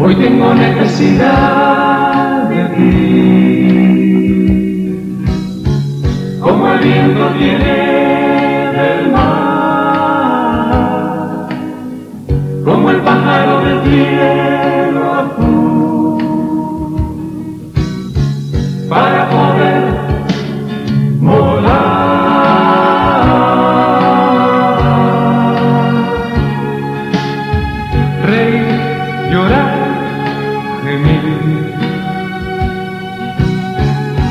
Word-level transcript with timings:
Hoy 0.00 0.14
tengo 0.14 0.54
necesidad 0.54 2.48
de 2.48 2.64
ti, 2.76 2.86
como 6.40 6.68
el 6.68 6.78
viento 6.78 7.30
viene 7.36 8.70
del 8.78 9.10
mar, 9.10 9.88
como 12.64 12.90
el 12.90 13.00
pájaro 13.00 13.60
del 13.64 13.82
cielo 13.82 14.57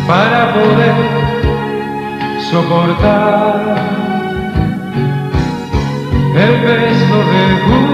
para 0.08 0.54
poder 0.54 0.96
soportar 2.50 3.56
el 6.34 6.54
peso 6.64 7.18
de 7.32 7.44
un 7.76 7.86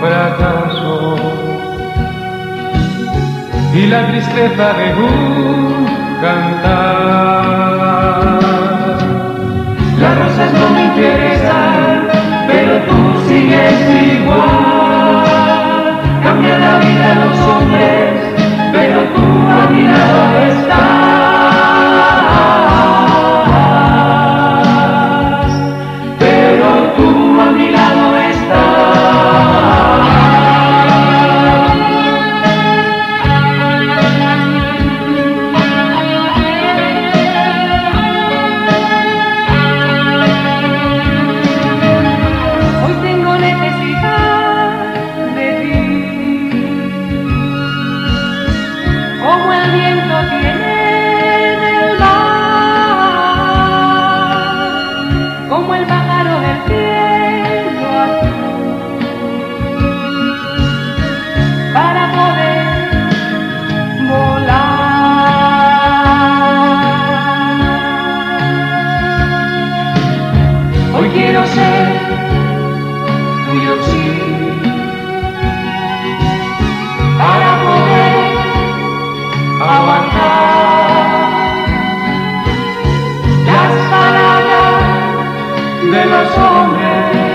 fracaso 0.00 1.16
y 3.74 3.86
la 3.86 4.06
tristeza 4.08 4.72
de 4.72 4.94
un 4.94 5.86
cantar. 6.20 7.71
Como 55.48 55.74
el 55.74 55.86
mar, 55.86 56.01
las 83.46 83.72
palabras 83.90 84.82
de 85.90 86.04
los 86.06 86.38
hombres 86.38 87.31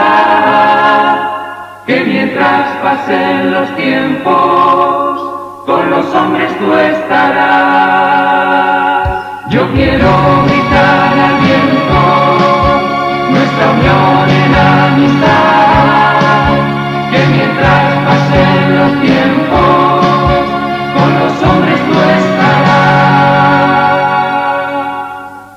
que 1.87 2.03
mientras 2.03 2.67
pasen 2.83 3.51
los 3.51 3.75
tiempos, 3.77 5.21
con 5.65 5.89
los 5.89 6.13
hombres 6.13 6.57
tú 6.59 6.73
estarás. 6.73 7.89
Yo 9.49 9.71
quiero 9.71 10.38